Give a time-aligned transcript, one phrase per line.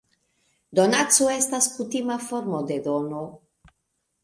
[0.79, 3.23] Donaco estas kutima formo de dono.